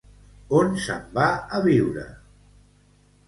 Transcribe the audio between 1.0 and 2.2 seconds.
va a viure?